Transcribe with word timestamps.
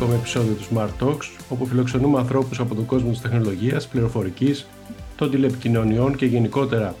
ακόμη 0.00 0.14
επεισόδιο 0.14 0.54
του 0.54 0.64
Smart 0.74 1.04
Talks, 1.04 1.42
όπου 1.48 1.66
φιλοξενούμε 1.66 2.18
ανθρώπους 2.18 2.60
από 2.60 2.74
τον 2.74 2.86
κόσμο 2.86 3.10
της 3.10 3.20
τεχνολογίας, 3.20 3.88
πληροφορικής, 3.88 4.66
των 5.16 5.30
τηλεπικοινωνιών 5.30 6.16
και 6.16 6.26
γενικότερα 6.26 6.94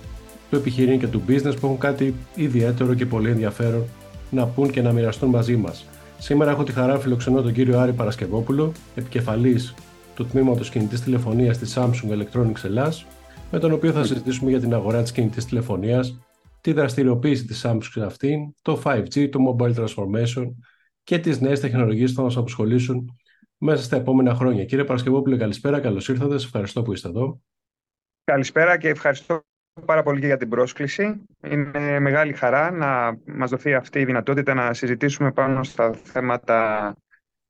του 0.50 0.56
επιχειρήν 0.56 0.98
και 0.98 1.06
του 1.06 1.22
business 1.28 1.54
που 1.60 1.66
έχουν 1.66 1.78
κάτι 1.78 2.14
ιδιαίτερο 2.34 2.94
και 2.94 3.06
πολύ 3.06 3.30
ενδιαφέρον 3.30 3.84
να 4.30 4.46
πούν 4.46 4.70
και 4.70 4.82
να 4.82 4.92
μοιραστούν 4.92 5.28
μαζί 5.28 5.56
μας. 5.56 5.86
Σήμερα 6.18 6.50
έχω 6.50 6.62
τη 6.62 6.72
χαρά 6.72 6.92
να 6.92 6.98
φιλοξενώ 6.98 7.42
τον 7.42 7.52
κύριο 7.52 7.78
Άρη 7.78 7.92
Παρασκευόπουλο, 7.92 8.72
επικεφαλής 8.94 9.74
του 10.14 10.26
τμήματος 10.26 10.70
κινητής 10.70 11.00
τηλεφωνίας 11.00 11.58
της 11.58 11.78
Samsung 11.78 12.10
Electronics 12.10 12.64
Ελλάς, 12.64 13.06
με 13.50 13.58
τον 13.58 13.72
οποίο 13.72 13.92
θα 13.92 14.04
συζητήσουμε 14.04 14.50
για 14.50 14.60
την 14.60 14.74
αγορά 14.74 15.02
της 15.02 15.12
κινητής 15.12 15.44
τηλεφωνίας, 15.44 16.18
τη 16.60 16.72
δραστηριοποίηση 16.72 17.44
της 17.44 17.64
Samsung 17.66 17.78
σε 17.92 18.04
αυτήν, 18.04 18.54
το 18.62 18.80
5G, 18.84 19.28
το 19.30 19.38
mobile 19.48 19.74
transformation 19.74 20.46
και 21.08 21.18
τις 21.18 21.40
νέες 21.40 21.60
τεχνολογίες 21.60 22.10
που 22.10 22.16
θα 22.16 22.22
μας 22.22 22.36
απασχολήσουν 22.36 23.18
μέσα 23.58 23.82
στα 23.82 23.96
επόμενα 23.96 24.34
χρόνια. 24.34 24.64
Κύριε 24.64 24.84
Παρασκευόπουλο, 24.84 25.36
καλησπέρα, 25.36 25.80
καλώς 25.80 26.08
ήρθατε. 26.08 26.32
Σας 26.32 26.44
ευχαριστώ 26.44 26.82
που 26.82 26.92
είστε 26.92 27.08
εδώ. 27.08 27.40
Καλησπέρα 28.24 28.78
και 28.78 28.88
ευχαριστώ 28.88 29.42
πάρα 29.84 30.02
πολύ 30.02 30.20
και 30.20 30.26
για 30.26 30.36
την 30.36 30.48
πρόσκληση. 30.48 31.26
Είναι 31.44 31.98
μεγάλη 32.00 32.32
χαρά 32.32 32.70
να 32.70 33.18
μας 33.26 33.50
δοθεί 33.50 33.74
αυτή 33.74 34.00
η 34.00 34.04
δυνατότητα 34.04 34.54
να 34.54 34.74
συζητήσουμε 34.74 35.32
πάνω 35.32 35.64
στα 35.64 35.92
θέματα 35.92 36.94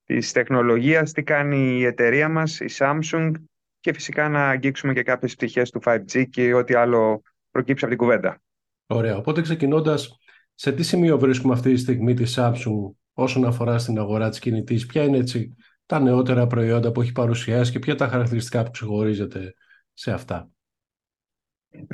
της 0.05 0.33
τεχνολογίας, 0.33 1.13
τι 1.13 1.23
κάνει 1.23 1.79
η 1.79 1.85
εταιρεία 1.85 2.29
μας, 2.29 2.61
η 2.61 2.67
Samsung 2.71 3.33
και 3.81 3.93
φυσικά 3.93 4.29
να 4.29 4.49
αγγίξουμε 4.49 4.93
και 4.93 5.03
κάποιες 5.03 5.35
πτυχές 5.35 5.71
του 5.71 5.81
5G 5.85 6.29
και 6.31 6.55
ό,τι 6.55 6.75
άλλο 6.75 7.23
προκύψει 7.51 7.85
από 7.85 7.95
την 7.95 8.05
κουβέντα. 8.05 8.41
Ωραία. 8.87 9.17
Οπότε 9.17 9.41
ξεκινώντας, 9.41 10.19
σε 10.55 10.73
τι 10.73 10.83
σημείο 10.83 11.19
βρίσκουμε 11.19 11.55
αυτή 11.55 11.73
τη 11.73 11.79
στιγμή 11.79 12.15
τη 12.15 12.33
Samsung 12.37 12.93
όσον 13.21 13.45
αφορά 13.45 13.79
στην 13.79 13.99
αγορά 13.99 14.29
της 14.29 14.39
κινητής, 14.39 14.87
ποια 14.87 15.03
είναι 15.03 15.17
έτσι 15.17 15.55
τα 15.87 16.01
νεότερα 16.01 16.47
προϊόντα 16.47 16.93
που 16.93 17.01
έχει 17.01 17.13
παρουσιάσει 17.13 17.73
και 17.73 17.79
ποια 17.79 17.95
τα 17.95 18.09
χαρακτηριστικά 18.09 18.63
που 18.63 18.71
ξεχωρίζεται 18.71 19.55
σε 19.93 20.13
αυτά. 20.13 20.51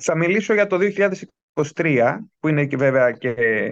Θα 0.01 0.17
μιλήσω 0.17 0.55
για 0.55 0.67
το 0.67 0.79
2023, 1.75 2.19
που 2.39 2.49
είναι 2.49 2.67
και 2.67 2.77
βέβαια 2.77 3.13
και 3.13 3.31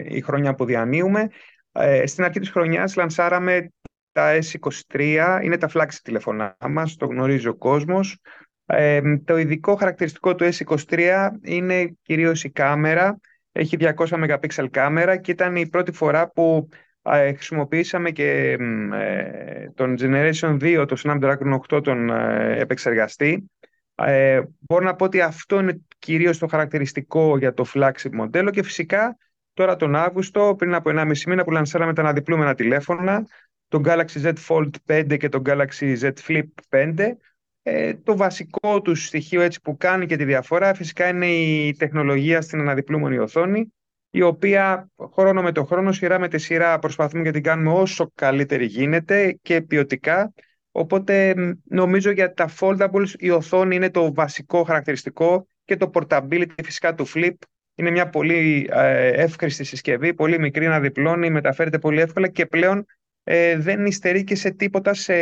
η 0.08 0.20
χρονιά 0.20 0.54
που 0.54 0.64
διανύουμε. 0.64 1.28
Ε, 1.72 2.06
στην 2.06 2.24
αρχή 2.24 2.40
της 2.40 2.50
χρονιάς 2.50 2.96
λανσάραμε 2.96 3.72
τα 4.12 4.38
S23, 4.38 5.40
είναι 5.42 5.58
τα 5.58 5.70
flagship 5.74 6.00
τηλεφωνά 6.02 6.56
μας, 6.68 6.96
το 6.96 7.06
γνωρίζει 7.06 7.48
ο 7.48 7.54
κόσμος. 7.54 8.18
Ε, 8.66 9.00
το 9.24 9.36
ειδικό 9.36 9.74
χαρακτηριστικό 9.74 10.34
του 10.34 10.48
S23 10.52 11.28
είναι 11.42 11.96
κυρίως 12.02 12.44
η 12.44 12.50
κάμερα. 12.50 13.20
Έχει 13.52 13.76
200 13.80 13.94
MP 14.06 14.66
κάμερα 14.70 15.16
και 15.16 15.30
ήταν 15.30 15.56
η 15.56 15.68
πρώτη 15.68 15.92
φορά 15.92 16.30
που 16.30 16.68
ε, 16.70 16.76
χρησιμοποιήσαμε 17.10 18.10
και 18.10 18.56
ε, 18.92 19.70
τον 19.74 19.96
Generation 20.00 20.58
2, 20.60 20.84
το 20.88 21.00
Snapdragon 21.04 21.58
8, 21.76 21.82
τον 21.82 22.10
ε, 22.10 22.58
επεξεργαστή. 22.58 23.50
Ε, 23.94 24.42
μπορώ 24.58 24.84
να 24.84 24.94
πω 24.94 25.04
ότι 25.04 25.20
αυτό 25.20 25.60
είναι 25.60 25.80
κυρίως 25.98 26.38
το 26.38 26.46
χαρακτηριστικό 26.46 27.38
για 27.38 27.54
το 27.54 27.64
flagship 27.74 28.10
μοντέλο 28.12 28.50
και 28.50 28.62
φυσικά 28.62 29.16
τώρα 29.54 29.76
τον 29.76 29.94
Αύγουστο, 29.96 30.54
πριν 30.58 30.74
από 30.74 30.90
1,5 30.94 31.22
μήνα 31.26 31.44
που 31.44 31.50
λανσάραμε 31.50 31.92
τα 31.92 32.02
αναδιπλούμενα 32.02 32.54
τηλέφωνα, 32.54 33.26
τον 33.68 33.82
Galaxy 33.86 34.22
Z 34.22 34.32
Fold 34.48 34.70
5 34.86 35.16
και 35.18 35.28
τον 35.28 35.42
Galaxy 35.46 35.98
Z 36.00 36.12
Flip 36.26 36.44
5, 36.68 37.16
ε, 37.62 37.94
το 37.94 38.16
βασικό 38.16 38.82
του 38.82 38.94
στοιχείο 38.94 39.40
έτσι 39.40 39.60
που 39.60 39.76
κάνει 39.76 40.06
και 40.06 40.16
τη 40.16 40.24
διαφορά 40.24 40.74
φυσικά 40.74 41.08
είναι 41.08 41.26
η 41.26 41.74
τεχνολογία 41.78 42.40
στην 42.40 42.60
αναδιπλούμενη 42.60 43.18
οθόνη 43.18 43.72
η 44.14 44.22
οποία 44.22 44.90
χρόνο 45.12 45.42
με 45.42 45.52
το 45.52 45.64
χρόνο, 45.64 45.92
σειρά 45.92 46.18
με 46.18 46.28
τη 46.28 46.38
σειρά 46.38 46.78
προσπαθούμε 46.78 47.22
και 47.22 47.30
την 47.30 47.42
κάνουμε 47.42 47.72
όσο 47.72 48.10
καλύτερη 48.14 48.64
γίνεται 48.64 49.38
και 49.42 49.62
ποιοτικά 49.62 50.32
Οπότε 50.72 51.34
νομίζω 51.64 52.10
για 52.10 52.32
τα 52.32 52.50
foldables 52.60 53.08
η 53.18 53.30
οθόνη 53.30 53.74
είναι 53.74 53.90
το 53.90 54.14
βασικό 54.14 54.62
χαρακτηριστικό 54.62 55.46
και 55.64 55.76
το 55.76 55.90
portability 55.94 56.64
φυσικά 56.64 56.94
του 56.94 57.06
flip 57.14 57.34
είναι 57.74 57.90
μια 57.90 58.08
πολύ 58.08 58.68
ε, 58.70 59.08
εύκριστη 59.08 59.64
συσκευή, 59.64 60.14
πολύ 60.14 60.38
μικρή 60.38 60.66
να 60.66 60.80
διπλώνει, 60.80 61.30
μεταφέρεται 61.30 61.78
πολύ 61.78 62.00
εύκολα 62.00 62.28
και 62.28 62.46
πλέον 62.46 62.84
ε, 63.22 63.56
δεν 63.56 63.86
υστερεί 63.86 64.24
και 64.24 64.34
σε 64.34 64.50
τίποτα 64.50 64.94
σε 64.94 65.14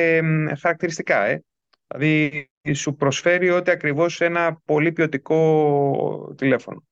χαρακτηριστικά. 0.61 1.25
Ε. 1.25 1.45
Δηλαδή 1.87 2.51
σου 2.73 2.95
προσφέρει 2.95 3.51
ότι 3.51 3.71
ακριβώς 3.71 4.21
ένα 4.21 4.61
πολύ 4.65 4.93
ποιοτικό 4.93 6.35
τηλέφωνο. 6.37 6.85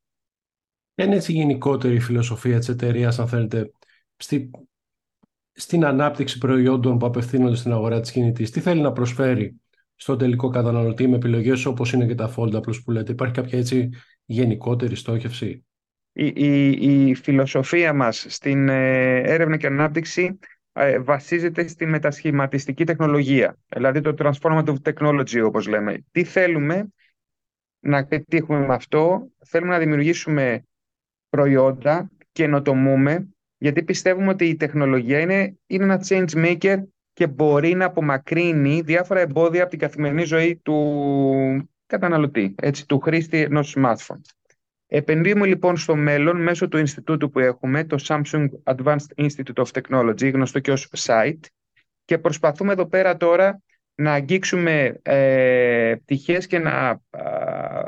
Ποια 0.99 1.07
είναι 1.07 1.17
έτσι 1.17 1.33
η 1.33 1.35
γενικότερη 1.35 2.01
φιλοσοφία 2.01 2.59
της 2.59 2.69
εταιρείας, 2.69 3.19
αν 3.19 3.29
θέλετε, 3.29 3.73
στη 4.17 4.51
στην 5.53 5.85
ανάπτυξη 5.85 6.39
προϊόντων 6.39 6.99
που 6.99 7.07
απευθύνονται 7.07 7.57
στην 7.57 7.73
αγορά 7.73 8.01
της 8.01 8.11
κινητής. 8.11 8.51
Τι 8.51 8.61
θέλει 8.61 8.81
να 8.81 8.93
προσφέρει 8.93 9.61
στον 9.95 10.19
τελικό 10.19 10.49
καταναλωτή 10.49 11.09
με 11.09 11.17
επιλογές 11.17 11.65
όπως 11.65 11.93
είναι 11.93 12.07
και 12.07 12.15
τα 12.15 12.35
foldables 12.37 12.83
που 12.85 12.91
λέτε. 12.91 13.13
Υπάρχει 13.13 13.35
κάποια 13.35 13.59
έτσι 13.59 13.89
γενικότερη 14.25 14.95
στόχευση; 14.95 15.67
Η, 16.13 16.27
η, 16.35 17.09
η 17.09 17.15
φιλοσοφία 17.15 17.93
μας 17.93 18.27
στην 18.29 18.69
ε, 18.69 19.17
έρευνα 19.19 19.57
και 19.57 19.67
ανάπτυξη 19.67 20.39
ε, 20.73 20.99
βασίζεται 20.99 21.67
στη 21.67 21.87
μετασχηματιστική 21.87 22.85
τεχνολογία, 22.85 23.59
δηλαδή 23.69 24.01
το 24.01 24.15
transformative 24.19 24.77
technology 24.83 25.43
όπως 25.45 25.67
λέμε. 25.67 26.05
Τι 26.11 26.25
θέλουμε 26.25 26.89
να 27.81 28.07
πετύχουμε 28.07 28.67
με 28.67 28.75
αυτό, 28.75 29.31
θέλουμε 29.45 29.73
να 29.73 29.79
δημιουργήσουμε 29.79 30.63
προϊόντα, 31.29 32.11
καινοτομούμε 32.33 33.29
γιατί 33.59 33.83
πιστεύουμε 33.83 34.29
ότι 34.29 34.45
η 34.45 34.57
τεχνολογία 34.57 35.21
είναι, 35.21 35.59
είναι 35.67 35.85
ένα 35.85 36.05
change 36.09 36.31
maker 36.35 36.83
και 37.13 37.27
μπορεί 37.27 37.75
να 37.75 37.85
απομακρύνει 37.85 38.81
διάφορα 38.81 39.21
εμπόδια 39.21 39.61
από 39.61 39.71
την 39.71 39.79
καθημερινή 39.79 40.25
ζωή 40.25 40.57
του 40.57 41.71
καταναλωτή, 41.87 42.55
έτσι, 42.59 42.87
του 42.87 43.01
χρήστη 43.01 43.39
ενός 43.41 43.77
smartphone. 43.79 44.21
Επενδύουμε 44.87 45.47
λοιπόν 45.47 45.77
στο 45.77 45.97
μέλλον 45.97 46.43
μέσω 46.43 46.69
του 46.69 46.79
Ινστιτούτου 46.79 47.31
που 47.31 47.39
έχουμε, 47.39 47.85
το 47.85 47.97
Samsung 48.09 48.47
Advanced 48.65 49.15
Institute 49.17 49.65
of 49.65 49.67
Technology, 49.73 50.33
γνωστό 50.33 50.59
και 50.59 50.71
ως 50.71 50.91
SITE, 50.97 51.41
και 52.05 52.19
προσπαθούμε 52.19 52.73
εδώ 52.73 52.87
πέρα 52.87 53.17
τώρα 53.17 53.63
να 53.95 54.13
αγγίξουμε 54.13 55.01
ε, 55.03 55.95
πτυχές 56.05 56.47
και 56.47 56.59
να 56.59 57.01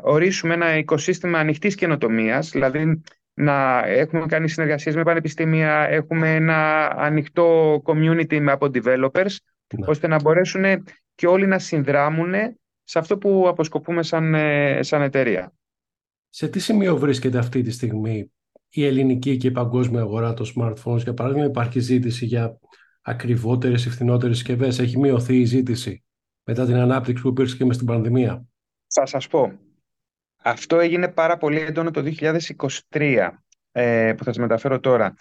ορίσουμε 0.03 0.55
ένα 0.55 0.77
οικοσύστημα 0.77 1.39
ανοιχτής 1.39 1.75
καινοτομίας, 1.75 2.51
δηλαδή 2.51 3.03
να 3.41 3.87
έχουμε 3.87 4.27
κάνει 4.27 4.49
συνεργασίες 4.49 4.97
με 4.97 5.03
πανεπιστήμια, 5.03 5.87
έχουμε 5.89 6.35
ένα 6.35 6.87
ανοιχτό 6.97 7.81
community 7.85 8.47
από 8.49 8.67
developers, 8.75 9.37
ναι. 9.79 9.87
ώστε 9.87 10.07
να 10.07 10.21
μπορέσουν 10.21 10.65
και 11.15 11.27
όλοι 11.27 11.47
να 11.47 11.59
συνδράμουν 11.59 12.33
σε 12.85 12.99
αυτό 12.99 13.19
που 13.19 13.49
αποσκοπούμε 13.49 14.03
σαν, 14.03 14.35
ε, 14.35 14.83
σαν 14.83 15.03
εταιρεία. 15.03 15.53
Σε 16.29 16.49
τι 16.49 16.59
σημείο 16.59 16.97
βρίσκεται 16.97 17.39
αυτή 17.39 17.63
τη 17.63 17.71
στιγμή 17.71 18.33
η 18.69 18.85
ελληνική 18.87 19.37
και 19.37 19.47
η 19.47 19.51
παγκόσμια 19.51 20.01
αγορά 20.01 20.35
των 20.35 20.47
smartphones, 20.55 20.99
για 20.99 21.15
παράδειγμα 21.15 21.45
υπάρχει 21.45 21.81
ζήτηση 21.81 22.25
για 22.25 22.59
ακριβότερες 23.03 23.85
ή 23.85 23.91
φθηνότερες 23.91 24.37
συσκευές; 24.37 24.79
Έχει 24.79 24.99
μειωθεί 24.99 25.41
η 25.41 25.45
ζήτηση 25.45 26.05
μετά 26.45 26.67
την 26.67 26.75
ανάπτυξη 26.75 27.23
που 27.23 27.29
υπήρξε 27.29 27.57
και 27.57 27.65
με 27.65 27.73
στην 27.73 27.87
πανδημία; 27.87 28.45
Θα 28.87 29.07
σας 29.07 29.29
πω. 29.29 29.59
Αυτό 30.43 30.79
έγινε 30.79 31.09
πάρα 31.09 31.37
πολύ 31.37 31.61
έντονο 31.61 31.91
το 31.91 32.03
2023, 32.91 33.29
ε, 33.73 34.13
που 34.17 34.25
θα 34.25 34.33
σας 34.33 34.39
μεταφέρω 34.39 34.81
τώρα. 34.81 35.15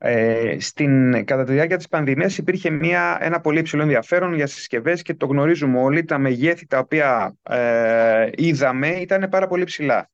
Ε, 0.00 0.56
στην, 0.60 1.24
κατά 1.24 1.44
τη 1.44 1.52
διάρκεια 1.52 1.76
της 1.76 1.88
πανδημίας 1.88 2.38
υπήρχε 2.38 2.70
μια, 2.70 3.18
ένα 3.20 3.40
πολύ 3.40 3.58
υψηλό 3.58 3.82
ενδιαφέρον 3.82 4.34
για 4.34 4.46
συσκευές 4.46 5.02
και 5.02 5.14
το 5.14 5.26
γνωρίζουμε 5.26 5.80
όλοι, 5.80 6.04
τα 6.04 6.18
μεγέθη 6.18 6.66
τα 6.66 6.78
οποία 6.78 7.36
ε, 7.42 8.30
είδαμε 8.34 8.88
ήταν 8.88 9.28
πάρα 9.28 9.46
πολύ 9.46 9.64
ψηλά. 9.64 10.10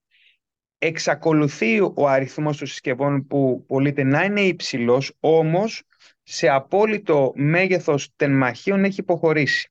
Εξακολουθεί 0.79 1.81
ο 1.81 2.09
αριθμός 2.09 2.57
των 2.57 2.67
συσκευών 2.67 3.27
που 3.27 3.65
πωλείται 3.67 4.03
να 4.03 4.25
είναι 4.25 4.41
υψηλός, 4.41 5.17
όμως 5.21 5.83
σε 6.23 6.49
απόλυτο 6.49 7.33
μέγεθος 7.35 8.13
τενμαχίων 8.17 8.85
έχει 8.85 9.01
υποχωρήσει. 9.01 9.71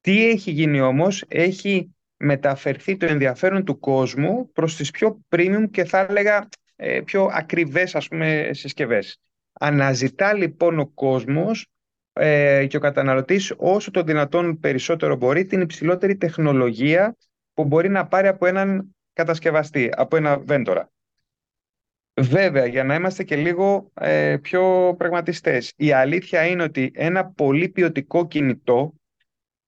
Τι 0.00 0.28
έχει 0.28 0.50
γίνει 0.50 0.80
όμως, 0.80 1.24
έχει 1.28 1.94
μεταφερθεί 2.16 2.96
το 2.96 3.06
ενδιαφέρον 3.06 3.64
του 3.64 3.78
κόσμου 3.78 4.52
προς 4.52 4.76
τις 4.76 4.90
πιο 4.90 5.20
premium 5.28 5.64
και 5.70 5.84
θα 5.84 5.98
έλεγα 5.98 6.48
ε, 6.76 7.00
πιο 7.00 7.28
ακριβές 7.32 7.94
ας 7.94 8.08
πούμε 8.08 8.50
συσκευές. 8.52 9.18
Αναζητά 9.52 10.32
λοιπόν 10.32 10.78
ο 10.78 10.86
κόσμος 10.86 11.66
ε, 12.12 12.66
και 12.66 12.76
ο 12.76 12.80
καταναλωτής 12.80 13.54
όσο 13.56 13.90
το 13.90 14.02
δυνατόν 14.02 14.58
περισσότερο 14.58 15.16
μπορεί 15.16 15.44
την 15.44 15.60
υψηλότερη 15.60 16.16
τεχνολογία 16.16 17.16
που 17.54 17.64
μπορεί 17.64 17.88
να 17.88 18.06
πάρει 18.06 18.26
από 18.26 18.46
έναν 18.46 18.96
κατασκευαστή, 19.12 19.90
από 19.96 20.16
ένα 20.16 20.38
βέντορα. 20.38 20.88
Βέβαια, 22.20 22.66
για 22.66 22.84
να 22.84 22.94
είμαστε 22.94 23.24
και 23.24 23.36
λίγο 23.36 23.90
ε, 23.94 24.36
πιο 24.42 24.94
πραγματιστές, 24.98 25.72
η 25.76 25.92
αλήθεια 25.92 26.46
είναι 26.46 26.62
ότι 26.62 26.90
ένα 26.94 27.26
πολύ 27.26 27.68
ποιοτικό 27.68 28.26
κινητό 28.26 28.94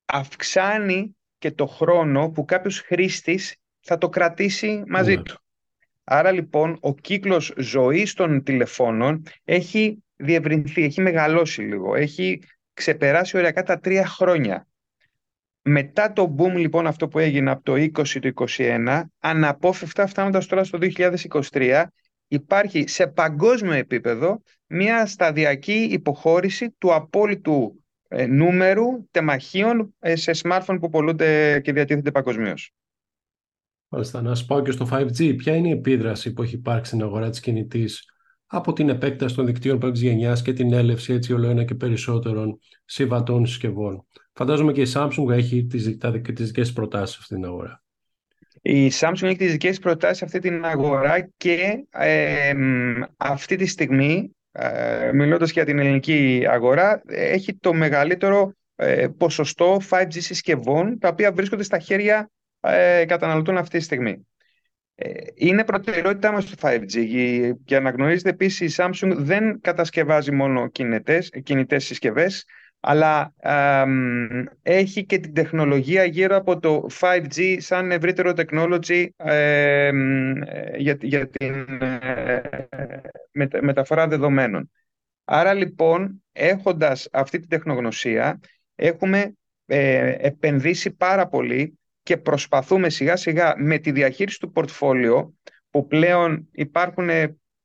αυξάνει 0.04 1.16
και 1.38 1.50
το 1.50 1.66
χρόνο 1.66 2.30
που 2.30 2.44
κάποιος 2.44 2.80
χρήστης 2.80 3.56
θα 3.80 3.98
το 3.98 4.08
κρατήσει 4.08 4.82
μαζί 4.86 5.14
ναι. 5.14 5.22
του. 5.22 5.40
Άρα 6.04 6.30
λοιπόν 6.30 6.78
ο 6.80 6.94
κύκλος 6.94 7.54
ζωής 7.56 8.14
των 8.14 8.42
τηλεφώνων 8.42 9.22
έχει 9.44 10.04
διευρυνθεί, 10.16 10.82
έχει 10.82 11.00
μεγαλώσει 11.00 11.62
λίγο, 11.62 11.94
έχει 11.94 12.42
ξεπεράσει 12.72 13.36
οριακά 13.36 13.62
τα 13.62 13.78
τρία 13.78 14.06
χρόνια. 14.06 14.66
Μετά 15.62 16.12
το 16.12 16.34
boom 16.38 16.52
λοιπόν 16.52 16.86
αυτό 16.86 17.08
που 17.08 17.18
έγινε 17.18 17.50
από 17.50 17.62
το 17.62 17.72
20 17.72 18.32
το 18.32 18.46
21, 18.46 19.02
αναπόφευκτα 19.18 20.06
φτάνοντας 20.06 20.46
τώρα 20.46 20.64
στο 20.64 20.78
2023, 21.50 21.84
υπάρχει 22.28 22.88
σε 22.88 23.06
παγκόσμιο 23.06 23.72
επίπεδο 23.72 24.42
μια 24.66 25.06
σταδιακή 25.06 25.88
υποχώρηση 25.90 26.70
του 26.78 26.94
απόλυτου 26.94 27.74
ε, 27.74 27.85
νούμερου 28.28 29.08
τεμαχίων 29.10 29.94
ε, 29.98 30.16
σε 30.16 30.32
smartphone 30.42 30.78
που 30.80 30.88
πολλούνται 30.88 31.60
και 31.60 31.72
διατίθενται 31.72 32.10
παγκοσμίως. 32.10 32.72
Μάλιστα, 33.88 34.22
να 34.22 34.34
σου 34.34 34.46
πάω 34.46 34.62
και 34.62 34.70
στο 34.70 34.88
5G. 34.90 35.36
Ποια 35.36 35.54
είναι 35.54 35.68
η 35.68 35.72
επίδραση 35.72 36.32
που 36.32 36.42
έχει 36.42 36.54
υπάρξει 36.54 36.90
στην 36.90 37.02
αγορά 37.02 37.30
της 37.30 37.40
κινητής 37.40 38.04
από 38.46 38.72
την 38.72 38.88
επέκταση 38.88 39.34
των 39.34 39.46
δικτύων 39.46 39.78
πέμπτης 39.78 40.02
γενιάς 40.02 40.42
και 40.42 40.52
την 40.52 40.72
έλευση 40.72 41.12
έτσι 41.12 41.32
όλο 41.32 41.48
ένα 41.48 41.64
και 41.64 41.74
περισσότερων 41.74 42.58
συμβατών 42.84 43.46
συσκευών; 43.46 44.06
Φαντάζομαι 44.32 44.72
και 44.72 44.80
η 44.80 44.92
Samsung 44.94 45.30
έχει 45.30 45.64
τις, 45.64 45.96
τα, 45.96 46.20
τις 46.20 46.46
δικές 46.46 46.72
προτάσεις 46.72 47.14
σε 47.14 47.18
αυτήν 47.20 47.36
την 47.36 47.46
αγορά. 47.46 47.84
Η 48.62 48.90
Samsung 49.00 49.22
έχει 49.22 49.36
τις 49.36 49.50
δικές 49.50 49.78
προτάσεις 49.78 50.18
σε 50.18 50.24
αυτή 50.24 50.38
την 50.38 50.64
αγορά 50.64 51.30
και 51.36 51.86
ε, 51.90 52.52
αυτή 53.16 53.56
τη 53.56 53.66
στιγμή, 53.66 54.35
ε, 54.58 55.10
μιλώντας 55.12 55.50
για 55.50 55.64
την 55.64 55.78
ελληνική 55.78 56.44
αγορά, 56.48 57.02
έχει 57.06 57.54
το 57.54 57.74
μεγαλύτερο 57.74 58.52
ε, 58.76 59.06
ποσοστό 59.18 59.80
5G 59.90 60.06
συσκευών, 60.10 60.98
τα 60.98 61.08
οποία 61.08 61.32
βρίσκονται 61.32 61.62
στα 61.62 61.78
χέρια 61.78 62.30
ε, 62.60 63.04
καταναλωτών 63.04 63.56
αυτή 63.56 63.78
τη 63.78 63.84
στιγμή. 63.84 64.26
Ε, 64.94 65.10
είναι 65.34 65.64
προτεραιότητά 65.64 66.32
μας 66.32 66.44
το 66.50 66.54
5G 66.60 67.04
και 67.64 67.76
αναγνωρίζετε 67.76 68.28
επίσης 68.28 68.78
η 68.78 68.82
Samsung 68.82 69.12
δεν 69.16 69.60
κατασκευάζει 69.60 70.32
μόνο 70.32 70.68
κινητές, 70.68 71.30
κινητές 71.42 71.84
συσκευές 71.84 72.44
αλλά 72.80 73.34
έχει 74.62 75.04
και 75.04 75.18
την 75.18 75.34
τεχνολογία 75.34 76.04
γύρω 76.04 76.36
από 76.36 76.58
το 76.58 76.86
5G 77.00 77.56
σαν 77.58 77.90
ευρύτερο 77.90 78.32
technology 78.36 79.06
για, 80.76 80.96
για 81.00 81.28
την 81.28 81.66
ε, 81.80 82.40
μεταφορά 83.60 84.08
δεδομένων. 84.08 84.70
Άρα 85.24 85.54
λοιπόν 85.54 86.24
έχοντας 86.32 87.08
αυτή 87.12 87.38
την 87.38 87.48
τεχνογνωσία 87.48 88.40
έχουμε 88.74 89.36
ε, 89.66 90.16
επενδύσει 90.18 90.90
πάρα 90.90 91.28
πολύ 91.28 91.78
και 92.02 92.16
προσπαθούμε 92.16 92.88
σιγά 92.88 93.16
σιγά 93.16 93.54
με 93.56 93.78
τη 93.78 93.90
διαχείριση 93.90 94.40
του 94.40 94.52
πορτφόλιο 94.52 95.34
που 95.70 95.86
πλέον 95.86 96.48
υπάρχουν 96.52 97.08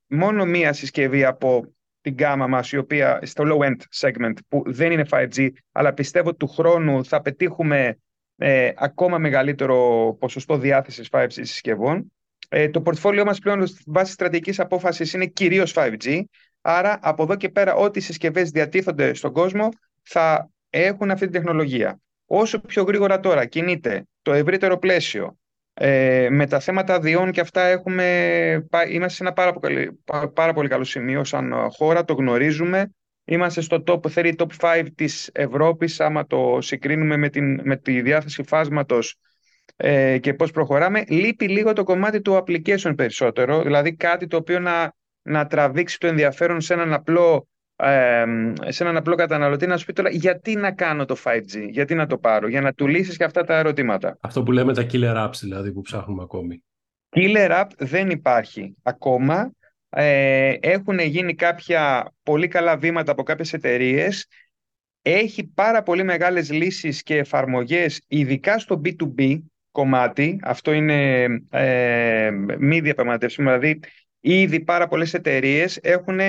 μόνο 0.06 0.44
μία 0.44 0.72
συσκευή 0.72 1.24
από 1.24 1.74
την 2.00 2.16
γάμα 2.18 2.46
μας 2.46 2.72
η 2.72 2.76
οποία 2.76 3.20
στο 3.22 3.44
low-end 3.46 3.76
segment 4.00 4.34
που 4.48 4.62
δεν 4.66 4.92
είναι 4.92 5.06
5G 5.10 5.50
αλλά 5.72 5.92
πιστεύω 5.92 6.28
ότι 6.28 6.38
του 6.38 6.48
χρόνου 6.48 7.04
θα 7.04 7.20
πετύχουμε 7.20 7.98
ε, 8.36 8.72
ακόμα 8.76 9.18
μεγαλύτερο 9.18 10.16
ποσοστό 10.20 10.58
διάθεσης 10.58 11.08
5G 11.10 11.26
συσκευών. 11.28 12.12
Ε, 12.54 12.68
το 12.68 12.80
πορτφόλιό 12.80 13.24
μας 13.24 13.38
πλέον 13.38 13.64
βάσει 13.86 14.12
στρατηγικής 14.12 14.60
απόφασης 14.60 15.12
είναι 15.12 15.26
κυρίως 15.26 15.72
5G 15.76 16.22
άρα 16.60 16.98
από 17.02 17.22
εδώ 17.22 17.36
και 17.36 17.48
πέρα 17.48 17.74
ό,τι 17.74 18.00
συσκευές 18.00 18.50
διατίθονται 18.50 19.14
στον 19.14 19.32
κόσμο 19.32 19.68
θα 20.02 20.50
έχουν 20.70 21.10
αυτή 21.10 21.24
την 21.24 21.34
τεχνολογία. 21.34 22.00
Όσο 22.26 22.60
πιο 22.60 22.82
γρήγορα 22.82 23.20
τώρα 23.20 23.46
κινείται 23.46 24.06
το 24.22 24.32
ευρύτερο 24.32 24.78
πλαίσιο, 24.78 25.36
ε, 25.74 26.28
με 26.30 26.46
τα 26.46 26.60
θέματα 26.60 27.00
διών 27.00 27.30
και 27.30 27.40
αυτά 27.40 27.62
έχουμε, 27.62 28.68
είμαστε 28.88 29.16
σε 29.16 29.22
ένα 29.22 29.32
πάρα 29.32 29.52
πολύ, 29.52 30.00
πάρα 30.34 30.52
πολύ 30.52 30.68
καλό 30.68 30.84
σημείο 30.84 31.24
σαν 31.24 31.54
χώρα, 31.76 32.04
το 32.04 32.14
γνωρίζουμε. 32.14 32.90
Είμαστε 33.24 33.60
στο 33.60 33.82
top 33.86 34.00
3, 34.14 34.34
top 34.36 34.46
5 34.60 34.86
της 34.94 35.30
Ευρώπης, 35.32 36.00
άμα 36.00 36.26
το 36.26 36.58
συγκρίνουμε 36.60 37.16
με, 37.16 37.28
την, 37.28 37.60
με 37.64 37.76
τη 37.76 38.00
διάθεση 38.00 38.42
φάσματος 38.42 39.16
ε, 39.76 40.18
και 40.18 40.34
πώς 40.34 40.50
προχωράμε. 40.50 41.04
Λείπει 41.08 41.48
λίγο 41.48 41.72
το 41.72 41.84
κομμάτι 41.84 42.20
του 42.20 42.44
application 42.44 42.92
περισσότερο, 42.96 43.62
δηλαδή 43.62 43.94
κάτι 43.94 44.26
το 44.26 44.36
οποίο 44.36 44.58
να, 44.58 44.94
να 45.22 45.46
τραβήξει 45.46 45.98
το 45.98 46.06
ενδιαφέρον 46.06 46.60
σε 46.60 46.74
έναν 46.74 46.92
απλό 46.92 47.46
σε 48.68 48.82
έναν 48.82 48.96
απλό 48.96 49.14
καταναλωτή 49.14 49.66
να 49.66 49.76
σου 49.76 49.86
πει 49.86 49.92
τώρα 49.92 50.10
γιατί 50.10 50.56
να 50.56 50.72
κάνω 50.72 51.04
το 51.04 51.16
5G, 51.24 51.68
γιατί 51.70 51.94
να 51.94 52.06
το 52.06 52.18
πάρω, 52.18 52.48
για 52.48 52.60
να 52.60 52.72
του 52.72 52.86
λύσεις 52.86 53.16
και 53.16 53.24
αυτά 53.24 53.44
τα 53.44 53.58
ερωτήματα. 53.58 54.18
Αυτό 54.20 54.42
που 54.42 54.52
λέμε 54.52 54.74
τα 54.74 54.86
killer 54.92 55.26
apps 55.26 55.38
δηλαδή 55.40 55.72
που 55.72 55.80
ψάχνουμε 55.80 56.22
ακόμη. 56.22 56.62
Killer 57.16 57.50
app 57.50 57.66
δεν 57.78 58.10
υπάρχει 58.10 58.76
ακόμα. 58.82 59.52
Ε, 59.88 60.54
έχουν 60.60 60.98
γίνει 60.98 61.34
κάποια 61.34 62.12
πολύ 62.22 62.48
καλά 62.48 62.76
βήματα 62.76 63.12
από 63.12 63.22
κάποιες 63.22 63.52
εταιρείες. 63.52 64.26
Έχει 65.02 65.44
πάρα 65.44 65.82
πολύ 65.82 66.04
μεγάλες 66.04 66.50
λύσεις 66.50 67.02
και 67.02 67.16
εφαρμογές, 67.16 68.02
ειδικά 68.08 68.58
στο 68.58 68.80
B2B 68.84 69.38
κομμάτι. 69.72 70.40
Αυτό 70.42 70.72
είναι 70.72 71.24
ε, 71.50 72.30
μη 72.58 72.80
διαπραγματεύσιμο. 72.80 73.48
Δηλαδή, 73.48 73.80
ήδη 74.20 74.60
πάρα 74.60 74.88
πολλές 74.88 75.14
εταιρείες 75.14 75.76
έχουν 75.82 76.20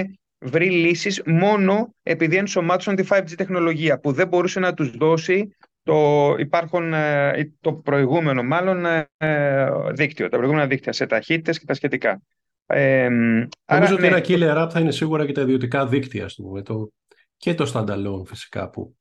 βρει 0.43 0.69
λύσεις 0.69 1.21
μόνο 1.25 1.95
επειδή 2.03 2.35
ενσωμάτωσαν 2.35 2.95
τη 2.95 3.07
5G 3.09 3.31
τεχνολογία 3.37 3.99
που 3.99 4.11
δεν 4.11 4.27
μπορούσε 4.27 4.59
να 4.59 4.73
τους 4.73 4.91
δώσει 4.91 5.55
το, 5.83 6.35
υπάρχον, 6.37 6.93
ε, 6.93 7.53
το 7.59 7.73
προηγούμενο 7.73 8.43
μάλλον 8.43 8.85
ε, 9.17 9.69
δίκτυο, 9.91 10.29
τα 10.29 10.37
προηγούμενα 10.37 10.67
δίκτυα 10.67 10.93
σε 10.93 11.05
ταχύτητες 11.05 11.59
και 11.59 11.65
τα 11.65 11.73
σχετικά. 11.73 12.21
Ε, 12.65 13.09
Νομίζω 13.09 13.49
άρα, 13.65 13.93
ότι 13.93 14.01
ναι, 14.01 14.07
ένα 14.07 14.21
killer 14.25 14.63
app 14.63 14.69
θα 14.71 14.79
είναι 14.79 14.91
σίγουρα 14.91 15.25
και 15.25 15.31
τα 15.31 15.41
ιδιωτικά 15.41 15.87
δίκτυα 15.87 16.29
το, 16.63 16.91
και 17.37 17.53
το 17.53 17.71
standalone 17.73 18.25
φυσικά 18.25 18.69
που 18.69 18.95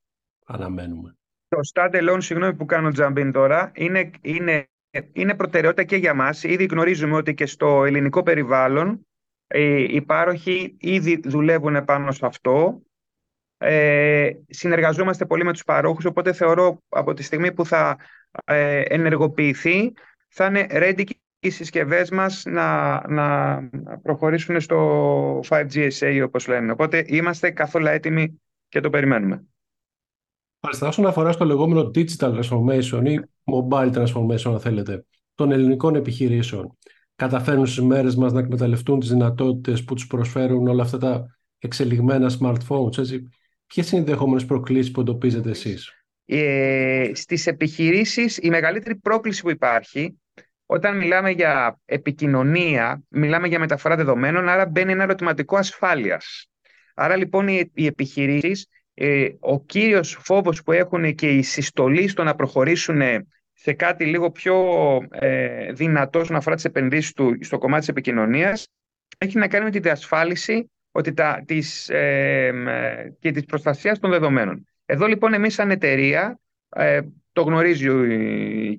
αναμένουμε. 0.46 1.16
Το 1.52 1.60
standalone, 1.74 2.18
συγγνώμη 2.18 2.54
που 2.54 2.64
κάνω 2.64 2.90
jump 2.96 3.30
τώρα, 3.32 3.72
είναι, 3.74 4.10
είναι, 4.20 4.68
είναι 5.12 5.34
προτεραιότητα 5.34 5.84
και 5.84 5.96
για 5.96 6.14
μας. 6.14 6.42
Ήδη 6.42 6.64
γνωρίζουμε 6.64 7.16
ότι 7.16 7.34
και 7.34 7.46
στο 7.46 7.84
ελληνικό 7.84 8.22
περιβάλλον 8.22 9.06
οι 9.88 10.02
πάροχοι 10.02 10.76
ήδη 10.80 11.20
δουλεύουν 11.24 11.84
πάνω 11.84 12.12
σε 12.12 12.26
αυτό. 12.26 12.82
Ε, 13.58 14.30
συνεργαζόμαστε 14.48 15.26
πολύ 15.26 15.44
με 15.44 15.52
τους 15.52 15.64
παρόχους, 15.64 16.04
οπότε 16.04 16.32
θεωρώ 16.32 16.82
από 16.88 17.14
τη 17.14 17.22
στιγμή 17.22 17.52
που 17.52 17.66
θα 17.66 17.96
ε, 18.44 18.80
ενεργοποιηθεί 18.80 19.92
θα 20.28 20.46
είναι 20.46 20.66
ready 20.70 21.04
οι 21.38 21.50
συσκευές 21.50 22.10
μας 22.10 22.42
να, 22.44 23.00
να 23.08 23.60
προχωρήσουν 24.02 24.60
στο 24.60 25.40
5G 25.48 25.90
SA 25.98 26.22
όπως 26.24 26.46
λένε. 26.46 26.72
Οπότε 26.72 27.04
είμαστε 27.06 27.50
καθόλου 27.50 27.86
έτοιμοι 27.86 28.40
και 28.68 28.80
το 28.80 28.90
περιμένουμε. 28.90 29.46
Μάλιστα, 30.64 30.88
όσον 30.88 31.06
αφορά 31.06 31.32
στο 31.32 31.44
λεγόμενο 31.44 31.90
digital 31.94 32.40
transformation 32.40 33.02
ή 33.04 33.20
mobile 33.44 33.92
transformation, 33.92 34.52
αν 34.52 34.60
θέλετε, 34.60 35.04
των 35.34 35.52
ελληνικών 35.52 35.94
επιχειρήσεων, 35.94 36.78
καταφέρνουν 37.16 37.66
στις 37.66 37.84
μέρες 37.84 38.14
μας 38.14 38.32
να 38.32 38.40
εκμεταλλευτούν 38.40 39.00
τις 39.00 39.08
δυνατότητες 39.08 39.84
που 39.84 39.94
τους 39.94 40.06
προσφέρουν 40.06 40.68
όλα 40.68 40.82
αυτά 40.82 40.98
τα 40.98 41.36
εξελιγμένα 41.58 42.30
smartphones. 42.40 42.98
Έτσι. 42.98 43.28
Ποιες 43.66 43.92
είναι 43.92 44.00
οι 44.00 44.04
δεχόμενες 44.04 44.44
προκλήσεις 44.44 44.90
που 44.90 45.00
εντοπίζετε 45.00 45.50
εσείς; 45.50 45.92
Ε, 46.24 47.10
στις 47.14 47.46
επιχειρήσεις 47.46 48.38
η 48.38 48.48
μεγαλύτερη 48.48 48.96
πρόκληση 48.96 49.42
που 49.42 49.50
υπάρχει 49.50 50.20
όταν 50.66 50.96
μιλάμε 50.96 51.30
για 51.30 51.80
επικοινωνία, 51.84 53.02
μιλάμε 53.08 53.48
για 53.48 53.58
μεταφορά 53.58 53.96
δεδομένων, 53.96 54.48
άρα 54.48 54.66
μπαίνει 54.66 54.92
ένα 54.92 55.02
ερωτηματικό 55.02 55.56
ασφάλειας. 55.56 56.46
Άρα 56.94 57.16
λοιπόν 57.16 57.48
οι, 57.48 57.70
οι 57.74 57.86
επιχειρήσεις, 57.86 58.66
ε, 58.94 59.28
ο 59.40 59.60
κύριος 59.64 60.18
φόβος 60.20 60.62
που 60.62 60.72
έχουν 60.72 61.14
και 61.14 61.28
η 61.28 61.42
συστολή 61.42 62.08
στο 62.08 62.24
να 62.24 62.34
προχωρήσουν 62.34 63.00
σε 63.52 63.72
κάτι 63.72 64.04
λίγο 64.04 64.30
πιο 64.30 64.56
ε, 65.10 65.72
δυνατός 65.72 66.22
όσον 66.22 66.36
αφορά 66.36 66.54
τις 66.54 66.64
επενδύσεις 66.64 67.12
του 67.12 67.36
στο 67.40 67.58
κομμάτι 67.58 67.80
της 67.80 67.88
επικοινωνίας 67.88 68.68
έχει 69.18 69.38
να 69.38 69.48
κάνει 69.48 69.64
με 69.64 69.70
τη 69.70 69.78
διασφάλιση 69.78 70.70
ότι 70.92 71.12
τα, 71.12 71.42
της, 71.46 71.88
ε, 71.88 72.52
και 73.18 73.30
της 73.30 73.44
προστασίας 73.44 73.98
των 73.98 74.10
δεδομένων. 74.10 74.66
Εδώ 74.86 75.06
λοιπόν 75.06 75.34
εμείς 75.34 75.54
σαν 75.54 75.70
εταιρεία, 75.70 76.40
ε, 76.68 77.00
το 77.32 77.42
γνωρίζει 77.42 77.88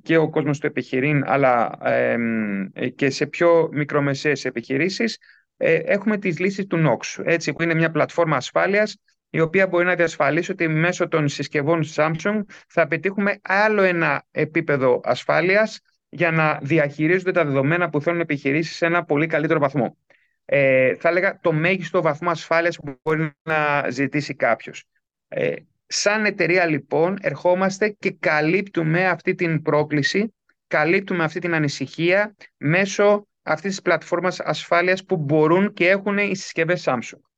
και 0.03 0.17
ο 0.17 0.29
κόσμος 0.29 0.59
του 0.59 0.67
επιχειρήν, 0.67 1.23
αλλά 1.25 1.77
ε, 1.83 2.89
και 2.95 3.09
σε 3.09 3.25
πιο 3.25 3.69
μικρομεσαίες 3.71 4.45
επιχειρήσεις, 4.45 5.17
ε, 5.57 5.73
έχουμε 5.73 6.17
τις 6.17 6.39
λύσεις 6.39 6.65
του 6.65 6.77
NOX, 6.87 7.23
έτσι, 7.25 7.53
που 7.53 7.63
είναι 7.63 7.73
μια 7.73 7.91
πλατφόρμα 7.91 8.35
ασφάλειας 8.35 8.97
η 9.35 9.39
οποία 9.39 9.67
μπορεί 9.67 9.85
να 9.85 9.95
διασφαλίσει 9.95 10.51
ότι 10.51 10.67
μέσω 10.67 11.07
των 11.07 11.27
συσκευών 11.27 11.83
Samsung 11.95 12.41
θα 12.67 12.87
πετύχουμε 12.87 13.39
άλλο 13.41 13.81
ένα 13.81 14.25
επίπεδο 14.31 15.01
ασφάλειας 15.03 15.79
για 16.09 16.31
να 16.31 16.59
διαχειρίζονται 16.61 17.31
τα 17.31 17.45
δεδομένα 17.45 17.89
που 17.89 18.01
θέλουν 18.01 18.19
επιχειρήσεις 18.19 18.75
σε 18.75 18.85
ένα 18.85 19.03
πολύ 19.03 19.27
καλύτερο 19.27 19.59
βαθμό. 19.59 19.97
Ε, 20.45 20.95
θα 20.95 21.09
έλεγα 21.09 21.39
το 21.41 21.53
μέγιστο 21.53 22.01
βαθμό 22.01 22.29
ασφάλειας 22.29 22.77
που 22.77 22.99
μπορεί 23.03 23.31
να 23.43 23.89
ζητήσει 23.89 24.35
κάποιος. 24.35 24.83
Ε, 25.27 25.55
σαν 25.85 26.25
εταιρεία 26.25 26.65
λοιπόν 26.65 27.17
ερχόμαστε 27.21 27.89
και 27.89 28.11
καλύπτουμε 28.19 29.07
αυτή 29.07 29.35
την 29.35 29.61
πρόκληση, 29.61 30.33
καλύπτουμε 30.67 31.23
αυτή 31.23 31.39
την 31.39 31.53
ανησυχία 31.53 32.35
μέσω 32.57 33.27
αυτής 33.43 33.69
της 33.69 33.81
πλατφόρμας 33.81 34.39
ασφάλειας 34.39 35.05
που 35.05 35.17
μπορούν 35.17 35.73
και 35.73 35.89
έχουν 35.89 36.17
οι 36.17 36.35
συσκευές 36.35 36.83
Samsung. 36.85 37.32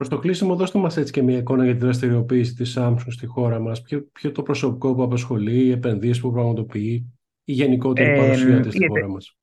Προς 0.00 0.12
το 0.12 0.18
κλείσιμο, 0.18 0.56
δώστε 0.56 0.78
μας 0.78 0.96
έτσι 0.96 1.12
και 1.12 1.22
μια 1.22 1.38
εικόνα 1.38 1.64
για 1.64 1.72
τη 1.72 1.78
δραστηριοποίηση 1.78 2.54
της 2.54 2.76
Samsung 2.78 3.06
στη 3.08 3.26
χώρα 3.26 3.58
μας. 3.58 3.82
Ποιο, 3.82 4.08
ποιο 4.12 4.32
το 4.32 4.42
προσωπικό 4.42 4.94
που 4.94 5.02
απασχολεί, 5.02 5.64
οι 5.64 5.70
επενδύσεις 5.70 6.20
που 6.20 6.32
πραγματοποιεί, 6.32 7.12
η 7.44 7.52
γενικότερη 7.52 8.16
παρουσία 8.16 8.60
της 8.60 8.72
στη 8.72 8.86
χώρα 8.86 9.08
μας. 9.08 9.36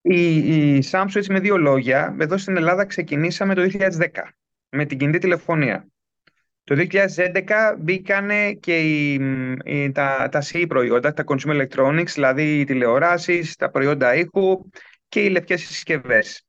Η, 0.00 0.36
η 0.76 0.82
Samsung, 0.90 1.14
έτσι 1.14 1.32
με 1.32 1.40
δύο 1.40 1.56
λόγια, 1.56 2.16
εδώ 2.20 2.38
στην 2.38 2.56
Ελλάδα 2.56 2.84
ξεκινήσαμε 2.84 3.54
το 3.54 3.62
2010 3.62 4.08
με 4.68 4.84
την 4.84 4.98
κινητή 4.98 5.18
τηλεφωνία. 5.18 5.88
Το 6.64 6.86
2011 6.90 7.76
μπήκαν 7.78 8.28
και 8.60 8.78
οι, 8.78 9.20
τα, 9.92 10.28
τα 10.30 10.42
CE 10.42 10.64
προϊόντα, 10.68 11.12
τα 11.12 11.24
consumer 11.26 11.66
electronics, 11.66 12.12
δηλαδή 12.14 12.60
οι 12.60 12.64
τηλεοράσεις, 12.64 13.56
τα 13.56 13.70
προϊόντα 13.70 14.14
ήχου 14.14 14.68
και 15.08 15.24
οι 15.24 15.28
λευκές 15.28 15.60
συσκευές. 15.60 16.47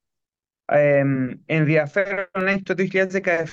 Ε, 0.72 1.04
ενδιαφέρον 1.46 2.48
έχει 2.48 2.62
το 2.62 2.74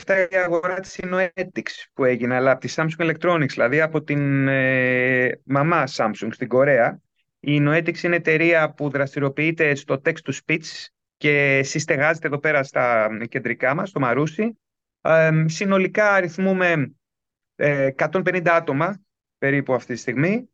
2017 0.04 0.26
η 0.30 0.36
αγορά 0.36 0.80
της 0.80 1.00
Innoetics 1.02 1.84
που 1.92 2.04
έγινε, 2.04 2.34
αλλά 2.34 2.50
από 2.50 2.60
τη 2.60 2.74
Samsung 2.76 3.10
Electronics, 3.10 3.48
δηλαδή 3.48 3.80
από 3.80 4.02
την 4.02 4.48
ε, 4.48 5.40
μαμά 5.44 5.84
Samsung 5.96 6.28
στην 6.30 6.48
Κορέα. 6.48 7.00
Η 7.40 7.58
Innoetics 7.60 8.02
είναι 8.02 8.16
εταιρεία 8.16 8.70
που 8.70 8.90
δραστηριοποιείται 8.90 9.74
στο 9.74 10.00
text-to-speech 10.04 10.86
και 11.16 11.60
συστεγάζεται 11.62 12.26
εδώ 12.26 12.38
πέρα 12.38 12.62
στα 12.62 13.08
κεντρικά 13.28 13.74
μας, 13.74 13.88
στο 13.88 14.00
Μαρούσι. 14.00 14.58
Ε, 15.00 15.44
συνολικά 15.46 16.12
αριθμούμε 16.12 16.94
150 17.56 18.40
άτομα 18.44 19.00
περίπου 19.38 19.74
αυτή 19.74 19.94
τη 19.94 20.00
στιγμή 20.00 20.48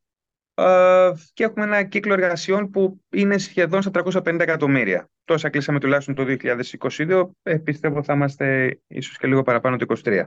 και 1.33 1.45
έχουμε 1.45 1.65
ένα 1.65 1.83
κύκλο 1.83 2.13
εργασιών 2.13 2.71
που 2.71 3.01
είναι 3.11 3.39
σχεδόν 3.39 3.83
στα 3.83 3.91
350 4.05 4.41
εκατομμύρια. 4.41 5.11
Τόσα 5.25 5.49
κλείσαμε 5.49 5.79
τουλάχιστον 5.79 6.15
το 6.15 6.25
2022. 6.27 7.31
Ε, 7.43 7.57
πιστεύω 7.57 8.03
θα 8.03 8.15
είμαστε 8.15 8.79
ίσως 8.87 9.19
και 9.19 9.27
λίγο 9.27 9.43
παραπάνω 9.43 9.77
το 9.77 9.95
2023. 10.05 10.23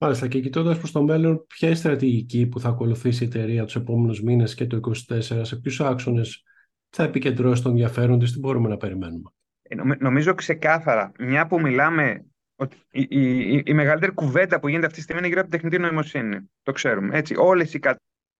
Μάλιστα. 0.00 0.28
Και 0.28 0.40
κοιτώντας 0.40 0.78
προς 0.78 0.92
το 0.92 1.02
μέλλον, 1.02 1.46
ποια 1.46 1.68
είναι 1.68 1.76
η 1.76 1.80
στρατηγική 1.80 2.46
που 2.46 2.60
θα 2.60 2.68
ακολουθήσει 2.68 3.24
η 3.24 3.26
εταιρεία 3.26 3.64
τους 3.64 3.76
επόμενους 3.76 4.22
μήνες 4.22 4.54
και 4.54 4.66
το 4.66 4.80
2024, 5.08 5.44
σε 5.44 5.56
ποιους 5.56 5.80
άξονες 5.80 6.42
θα 6.90 7.02
επικεντρώσει 7.02 7.62
τον 7.62 7.70
ενδιαφέρον 7.70 8.18
της, 8.18 8.32
τι 8.32 8.38
μπορούμε 8.38 8.68
να 8.68 8.76
περιμένουμε; 8.76 9.30
Ε, 9.62 9.74
νομίζω 9.98 10.34
ξεκάθαρα, 10.34 11.12
μια 11.18 11.46
που 11.46 11.60
μιλάμε 11.60 12.24
ότι 12.56 12.76
η, 12.90 13.06
η, 13.08 13.62
η, 13.66 13.72
μεγαλύτερη 13.72 14.12
κουβέντα 14.12 14.60
που 14.60 14.68
γίνεται 14.68 14.86
αυτή 14.86 14.98
τη 14.98 15.02
στιγμή 15.04 15.20
είναι 15.20 15.30
γύρω 15.30 15.40
από 15.40 15.50
την 15.50 15.60
τεχνητή 15.60 15.82
νοημοσύνη. 15.82 16.50
Το 16.62 16.72
ξέρουμε. 16.72 17.18
Έτσι, 17.18 17.34
όλες 17.36 17.74
οι 17.74 17.78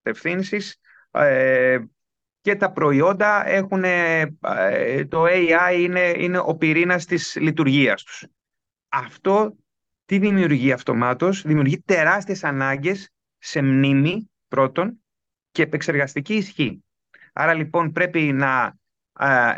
κατευθύνσεις 0.03 0.81
ε, 1.11 1.79
και 2.41 2.57
τα 2.57 2.73
προϊόντα 2.73 3.49
έχουν, 3.49 3.85
ε, 3.85 4.27
το 5.09 5.25
AI 5.25 5.79
είναι, 5.79 6.15
είναι 6.17 6.39
ο 6.39 6.57
πυρήνας 6.57 7.05
της 7.05 7.37
λειτουργίας 7.37 8.03
τους. 8.05 8.27
Αυτό 8.89 9.57
τι 10.05 10.19
δημιουργεί 10.19 10.73
αυτομάτως, 10.73 11.43
δημιουργεί 11.43 11.81
τεράστιες 11.81 12.45
ανάγκες 12.45 13.11
σε 13.39 13.63
μνήμη 13.63 14.31
πρώτον 14.49 15.03
και 15.51 15.63
επεξεργαστική 15.63 16.35
ισχύ. 16.35 16.85
Άρα 17.33 17.55
λοιπόν 17.55 17.93
πρέπει 17.93 18.21
να, 18.21 18.79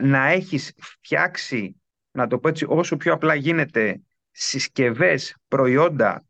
να 0.00 0.26
έχεις 0.26 0.74
φτιάξει, 0.76 1.82
να 2.10 2.26
το 2.26 2.38
πω 2.38 2.48
έτσι 2.48 2.66
όσο 2.68 2.96
πιο 2.96 3.12
απλά 3.12 3.34
γίνεται, 3.34 4.00
συσκευές, 4.30 5.36
προϊόντα 5.48 6.24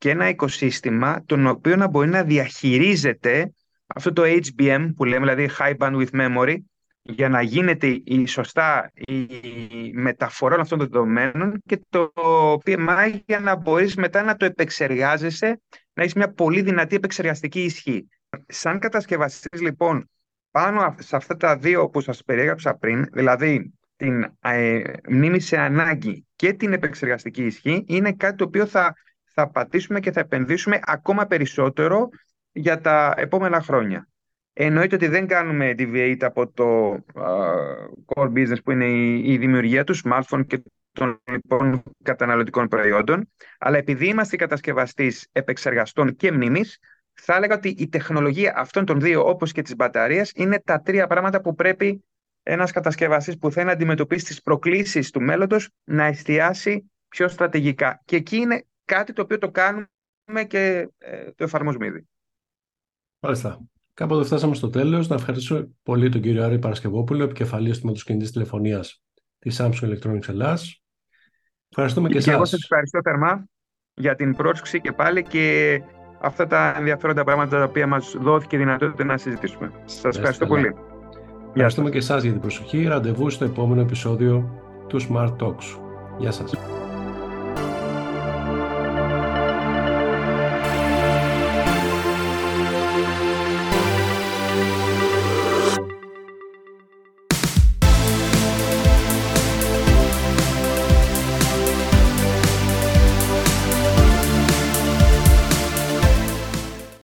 και 0.00 0.10
ένα 0.10 0.28
οικοσύστημα 0.28 1.22
τον 1.26 1.46
οποίο 1.46 1.76
να 1.76 1.88
μπορεί 1.88 2.08
να 2.08 2.22
διαχειρίζεται 2.22 3.52
αυτό 3.86 4.12
το 4.12 4.22
HBM 4.24 4.90
που 4.96 5.04
λέμε, 5.04 5.34
δηλαδή 5.34 5.54
High 5.58 5.76
Bandwidth 5.76 6.10
Memory, 6.12 6.56
για 7.02 7.28
να 7.28 7.42
γίνεται 7.42 8.00
η 8.04 8.26
σωστά 8.26 8.92
η 8.94 9.92
μεταφορά 9.92 10.60
αυτών 10.60 10.78
των 10.78 10.88
δεδομένων 10.88 11.62
και 11.66 11.80
το 11.88 12.12
PMI 12.64 13.20
για 13.26 13.40
να 13.40 13.56
μπορείς 13.56 13.96
μετά 13.96 14.22
να 14.22 14.36
το 14.36 14.44
επεξεργάζεσαι, 14.44 15.60
να 15.92 16.02
έχεις 16.02 16.14
μια 16.14 16.32
πολύ 16.32 16.62
δυνατή 16.62 16.96
επεξεργαστική 16.96 17.62
ισχύ. 17.62 18.08
Σαν 18.46 18.78
κατασκευαστής 18.78 19.60
λοιπόν, 19.60 20.10
πάνω 20.50 20.94
σε 20.98 21.16
αυτά 21.16 21.36
τα 21.36 21.56
δύο 21.56 21.88
που 21.88 22.00
σας 22.00 22.24
περιέγραψα 22.24 22.74
πριν, 22.74 23.06
δηλαδή 23.12 23.72
την 23.96 24.36
ε, 24.40 24.82
μνήμη 25.08 25.40
σε 25.40 25.56
ανάγκη 25.56 26.26
και 26.36 26.52
την 26.52 26.72
επεξεργαστική 26.72 27.44
ισχύ, 27.44 27.84
είναι 27.86 28.12
κάτι 28.12 28.36
το 28.36 28.44
οποίο 28.44 28.66
θα, 28.66 28.94
θα 29.40 29.50
πατήσουμε 29.50 30.00
και 30.00 30.12
θα 30.12 30.20
επενδύσουμε 30.20 30.78
ακόμα 30.82 31.26
περισσότερο 31.26 32.08
για 32.52 32.80
τα 32.80 33.14
επόμενα 33.16 33.60
χρόνια. 33.60 34.08
Εννοείται 34.52 34.94
ότι 34.94 35.06
δεν 35.06 35.26
κάνουμε 35.26 35.74
deviate 35.78 36.22
από 36.22 36.50
το 36.50 36.98
core 38.06 38.32
business 38.32 38.62
που 38.64 38.70
είναι 38.70 38.84
η, 38.84 39.32
η 39.32 39.38
δημιουργία 39.38 39.84
του 39.84 39.94
smartphone 40.04 40.46
και 40.46 40.62
των 40.92 41.20
λοιπόν 41.30 41.82
καταναλωτικών 42.02 42.68
προϊόντων, 42.68 43.30
αλλά 43.58 43.76
επειδή 43.76 44.06
είμαστε 44.06 44.36
κατασκευαστής 44.36 45.28
επεξεργαστών 45.32 46.16
και 46.16 46.32
μνήμης, 46.32 46.78
θα 47.12 47.34
έλεγα 47.36 47.54
ότι 47.54 47.68
η 47.68 47.88
τεχνολογία 47.88 48.52
αυτών 48.56 48.84
των 48.84 49.00
δύο, 49.00 49.28
όπως 49.28 49.52
και 49.52 49.62
της 49.62 49.76
μπαταρίας, 49.76 50.32
είναι 50.34 50.62
τα 50.64 50.80
τρία 50.80 51.06
πράγματα 51.06 51.40
που 51.40 51.54
πρέπει 51.54 52.04
ένας 52.42 52.70
κατασκευαστής 52.72 53.38
που 53.38 53.50
θέλει 53.50 53.66
να 53.66 53.72
αντιμετωπίσει 53.72 54.24
τις 54.24 54.42
προκλήσεις 54.42 55.10
του 55.10 55.20
μέλλοντος 55.20 55.68
να 55.84 56.04
εστιάσει 56.04 56.90
πιο 57.08 57.28
στρατηγικά. 57.28 58.02
Και 58.04 58.16
εκεί 58.16 58.36
είναι 58.36 58.64
κάτι 58.94 59.12
το 59.12 59.22
οποίο 59.22 59.38
το 59.38 59.50
κάνουμε 59.50 60.44
και 60.46 60.88
ε, 60.98 61.30
το 61.36 61.44
εφαρμόζουμε 61.44 61.86
ήδη. 61.86 62.08
Μάλιστα. 63.20 63.60
Κάποτε 63.94 64.24
φτάσαμε 64.24 64.54
στο 64.54 64.70
τέλος. 64.70 65.08
Να 65.08 65.14
ευχαριστήσω 65.14 65.68
πολύ 65.82 66.08
τον 66.08 66.20
κύριο 66.20 66.44
Άρη 66.44 66.58
Παρασκευόπουλο, 66.58 67.24
επικεφαλής 67.24 67.80
του 67.80 67.92
κινητής 67.92 68.30
τηλεφωνίας 68.30 69.02
της 69.38 69.60
Samsung 69.60 69.82
Electronics 69.82 70.28
Ελλάς. 70.28 70.82
Ευχαριστούμε 71.68 72.08
και, 72.08 72.12
και 72.12 72.18
εσάς. 72.18 72.34
εγώ 72.34 72.44
σας 72.44 72.62
ευχαριστώ 72.62 73.00
θερμά 73.02 73.48
για 73.94 74.14
την 74.14 74.36
πρόσκληση 74.36 74.80
και 74.80 74.92
πάλι 74.92 75.22
και 75.22 75.78
αυτά 76.20 76.46
τα 76.46 76.74
ενδιαφέροντα 76.76 77.24
πράγματα 77.24 77.58
τα 77.58 77.64
οποία 77.64 77.86
μας 77.86 78.16
δόθηκε 78.20 78.56
η 78.56 78.58
δυνατότητα 78.58 79.04
να 79.04 79.16
συζητήσουμε. 79.16 79.72
Σας 79.84 80.16
ευχαριστώ 80.16 80.46
πολύ. 80.46 80.74
Ευχαριστούμε 81.48 81.90
και 81.90 81.98
εσάς 81.98 82.22
για 82.22 82.32
την 82.32 82.40
προσοχή. 82.40 82.82
Ραντεβού 82.82 83.30
στο 83.30 83.44
επόμενο 83.44 83.80
επεισόδιο 83.80 84.60
του 84.86 85.00
Smart 85.00 85.36
Talks. 85.36 85.80
Γεια 86.18 86.30
σας. 86.30 86.79